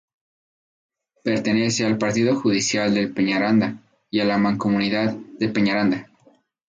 Pertenece 1.23 1.85
al 1.85 1.99
partido 1.99 2.35
judicial 2.35 2.91
de 2.95 3.07
Peñaranda 3.07 3.83
y 4.09 4.19
a 4.21 4.25
la 4.25 4.39
Mancomunidad 4.39 5.13
de 5.13 5.47
Peñaranda. 5.49 6.09